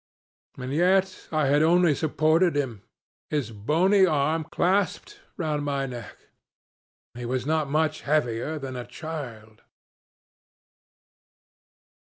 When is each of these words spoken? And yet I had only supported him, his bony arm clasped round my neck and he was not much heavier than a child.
And 0.57 0.73
yet 0.73 1.27
I 1.31 1.45
had 1.45 1.61
only 1.61 1.93
supported 1.93 2.55
him, 2.57 2.81
his 3.29 3.51
bony 3.51 4.03
arm 4.03 4.45
clasped 4.45 5.19
round 5.37 5.63
my 5.63 5.85
neck 5.85 6.17
and 7.13 7.19
he 7.19 7.25
was 7.27 7.45
not 7.45 7.69
much 7.69 8.01
heavier 8.01 8.57
than 8.57 8.75
a 8.75 8.83
child. 8.87 9.61